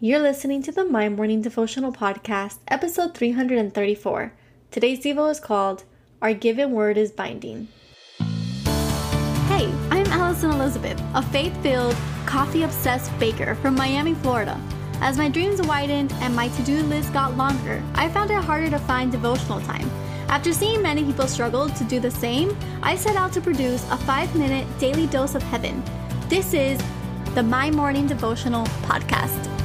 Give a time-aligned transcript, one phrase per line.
[0.00, 4.32] You're listening to the My Morning Devotional Podcast, episode 334.
[4.70, 5.82] Today's Devo is called
[6.22, 7.66] Our Given Word is Binding.
[9.48, 14.60] Hey, I'm Alison Elizabeth, a faith filled, coffee obsessed baker from Miami, Florida.
[15.00, 18.70] As my dreams widened and my to do list got longer, I found it harder
[18.70, 19.90] to find devotional time.
[20.28, 23.96] After seeing many people struggle to do the same, I set out to produce a
[23.96, 25.82] five minute daily dose of heaven.
[26.28, 26.80] This is
[27.34, 29.57] the My Morning Devotional Podcast.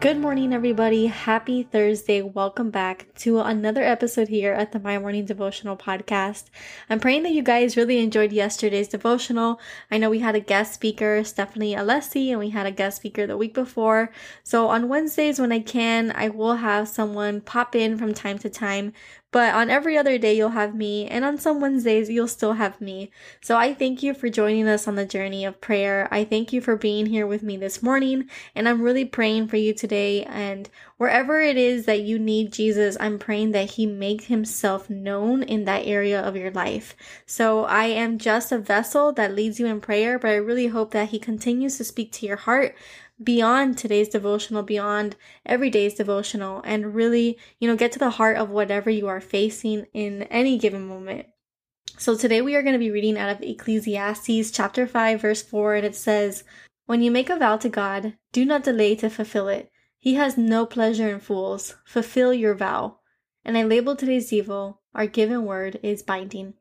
[0.00, 1.06] Good morning, everybody.
[1.06, 2.22] Happy Thursday.
[2.22, 6.44] Welcome back to another episode here at the My Morning Devotional Podcast.
[6.88, 9.58] I'm praying that you guys really enjoyed yesterday's devotional.
[9.90, 13.26] I know we had a guest speaker, Stephanie Alessi, and we had a guest speaker
[13.26, 14.12] the week before.
[14.44, 18.48] So on Wednesdays, when I can, I will have someone pop in from time to
[18.48, 18.92] time
[19.30, 22.80] but on every other day, you'll have me, and on some Wednesdays, you'll still have
[22.80, 23.10] me.
[23.42, 26.08] So I thank you for joining us on the journey of prayer.
[26.10, 29.56] I thank you for being here with me this morning, and I'm really praying for
[29.56, 30.24] you today.
[30.24, 35.42] And wherever it is that you need Jesus, I'm praying that He make Himself known
[35.42, 36.96] in that area of your life.
[37.26, 40.92] So I am just a vessel that leads you in prayer, but I really hope
[40.92, 42.74] that He continues to speak to your heart
[43.22, 48.36] beyond today's devotional, beyond every day's devotional, and really, you know, get to the heart
[48.36, 51.26] of whatever you are facing in any given moment.
[51.96, 55.74] So today we are going to be reading out of Ecclesiastes chapter 5 verse 4
[55.74, 56.44] and it says,
[56.86, 59.72] "When you make a vow to God, do not delay to fulfill it.
[59.98, 61.74] He has no pleasure in fools.
[61.84, 62.98] Fulfill your vow."
[63.44, 66.54] And I label today's devo, our given word is binding.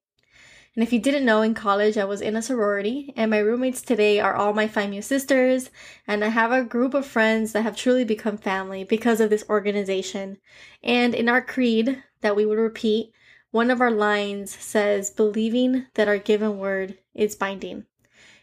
[0.77, 3.81] And if you didn't know, in college I was in a sorority, and my roommates
[3.81, 5.71] today are all my Phi Mu sisters,
[6.07, 9.43] and I have a group of friends that have truly become family because of this
[9.49, 10.37] organization.
[10.83, 13.11] And in our creed that we would repeat,
[13.49, 17.87] one of our lines says, believing that our given word is binding.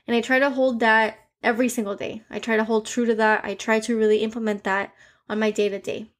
[0.08, 2.24] And I try to hold that every single day.
[2.30, 3.44] I try to hold true to that.
[3.44, 4.92] I try to really implement that
[5.28, 6.10] on my day to day.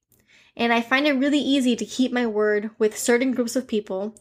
[0.57, 4.15] And I find it really easy to keep my word with certain groups of people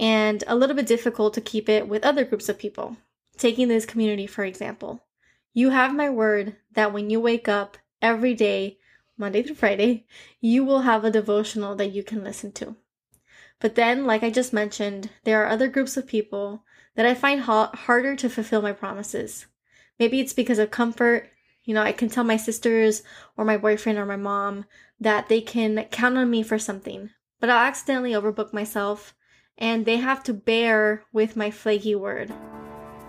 [0.00, 2.96] and a little bit difficult to keep it with other groups of people.
[3.36, 5.04] Taking this community, for example.
[5.52, 8.78] You have my word that when you wake up every day,
[9.18, 10.06] Monday through Friday,
[10.40, 12.76] you will have a devotional that you can listen to.
[13.60, 16.64] But then, like I just mentioned, there are other groups of people
[16.96, 19.46] that I find ha- harder to fulfill my promises.
[19.98, 21.28] Maybe it's because of comfort.
[21.64, 23.02] You know, I can tell my sisters
[23.36, 24.64] or my boyfriend or my mom
[24.98, 29.14] that they can count on me for something, but I'll accidentally overbook myself
[29.60, 32.32] and they have to bear with my flaky word.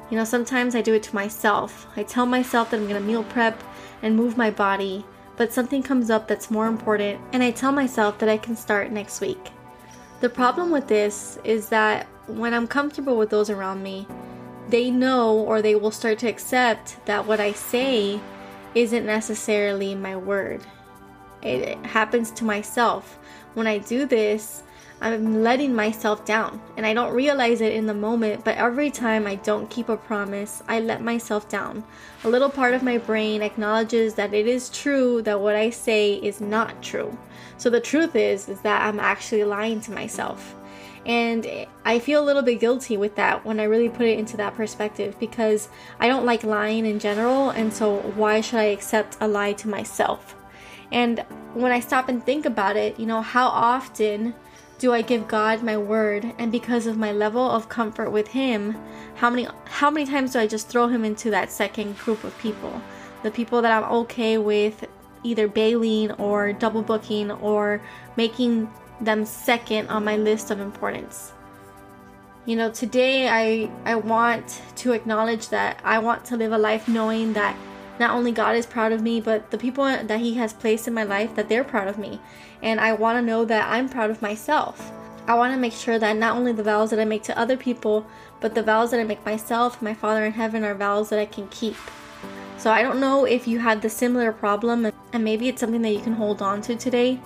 [0.09, 1.87] You know, sometimes I do it to myself.
[1.95, 3.63] I tell myself that I'm gonna meal prep
[4.01, 5.05] and move my body,
[5.37, 8.91] but something comes up that's more important, and I tell myself that I can start
[8.91, 9.51] next week.
[10.19, 14.05] The problem with this is that when I'm comfortable with those around me,
[14.67, 18.19] they know or they will start to accept that what I say
[18.75, 20.61] isn't necessarily my word.
[21.41, 23.17] It happens to myself.
[23.53, 24.63] When I do this,
[25.01, 26.61] I'm letting myself down.
[26.77, 29.97] And I don't realize it in the moment, but every time I don't keep a
[29.97, 31.83] promise, I let myself down.
[32.23, 36.13] A little part of my brain acknowledges that it is true that what I say
[36.13, 37.17] is not true.
[37.57, 40.55] So the truth is is that I'm actually lying to myself.
[41.03, 41.47] And
[41.83, 44.55] I feel a little bit guilty with that when I really put it into that
[44.55, 45.67] perspective because
[45.99, 49.67] I don't like lying in general, and so why should I accept a lie to
[49.67, 50.35] myself?
[50.91, 51.25] And
[51.55, 54.35] when I stop and think about it, you know, how often
[54.81, 58.75] do I give God my word and because of my level of comfort with him
[59.13, 62.35] how many how many times do I just throw him into that second group of
[62.39, 62.81] people?
[63.21, 64.87] The people that I'm okay with
[65.23, 67.79] either bailing or double booking or
[68.15, 68.67] making
[68.99, 71.31] them second on my list of importance.
[72.47, 76.87] You know today I I want to acknowledge that I want to live a life
[76.87, 77.55] knowing that
[78.01, 80.93] not only God is proud of me, but the people that He has placed in
[80.93, 82.19] my life that they're proud of me.
[82.61, 84.91] And I want to know that I'm proud of myself.
[85.27, 87.55] I want to make sure that not only the vows that I make to other
[87.55, 88.07] people,
[88.39, 91.27] but the vows that I make myself, my Father in heaven, are vows that I
[91.27, 91.77] can keep.
[92.57, 95.93] So I don't know if you had the similar problem, and maybe it's something that
[95.93, 97.19] you can hold on to today,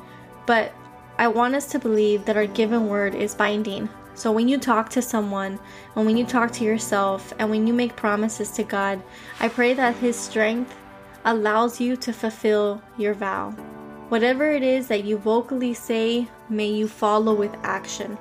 [0.45, 0.73] but
[1.17, 3.89] I want us to believe that our given word is binding.
[4.15, 5.59] So when you talk to someone,
[5.95, 9.03] and when you talk to yourself, and when you make promises to God,
[9.39, 10.73] I pray that His strength
[11.25, 13.51] allows you to fulfill your vow.
[14.09, 18.17] Whatever it is that you vocally say, may you follow with action.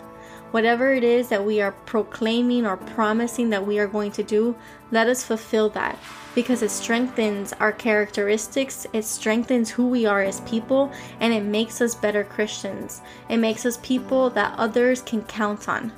[0.54, 4.54] Whatever it is that we are proclaiming or promising that we are going to do,
[4.92, 5.98] let us fulfill that
[6.36, 11.80] because it strengthens our characteristics, it strengthens who we are as people, and it makes
[11.80, 13.02] us better Christians.
[13.28, 15.92] It makes us people that others can count on.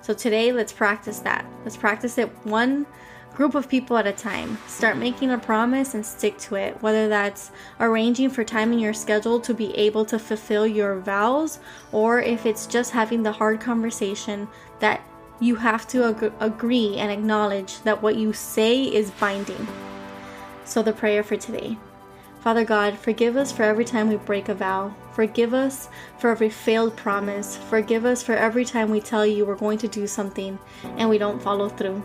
[0.00, 1.44] So today, let's practice that.
[1.62, 2.86] Let's practice it one
[3.34, 4.58] group of people at a time.
[4.66, 7.50] Start making a promise and stick to it, whether that's
[7.80, 11.58] arranging for time in your schedule to be able to fulfill your vows,
[11.92, 14.48] or if it's just having the hard conversation
[14.80, 15.00] that
[15.40, 19.66] you have to ag- agree and acknowledge that what you say is binding.
[20.64, 21.76] So, the prayer for today.
[22.40, 24.92] Father God, forgive us for every time we break a vow.
[25.12, 25.88] Forgive us
[26.18, 27.56] for every failed promise.
[27.56, 30.58] Forgive us for every time we tell you we're going to do something
[30.96, 32.02] and we don't follow through.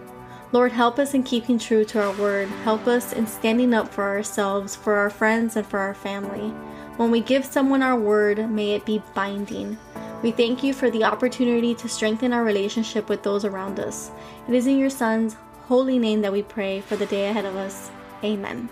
[0.53, 2.47] Lord, help us in keeping true to our word.
[2.63, 6.49] Help us in standing up for ourselves, for our friends, and for our family.
[6.95, 9.77] When we give someone our word, may it be binding.
[10.23, 14.09] We thank you for the opportunity to strengthen our relationship with those around us.
[14.47, 15.35] It is in your Son's
[15.67, 17.91] holy name that we pray for the day ahead of us.
[18.23, 18.69] Amen.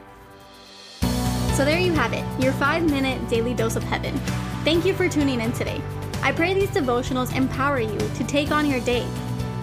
[1.55, 4.17] So there you have it, your five minute daily dose of heaven.
[4.63, 5.81] Thank you for tuning in today.
[6.23, 9.05] I pray these devotionals empower you to take on your day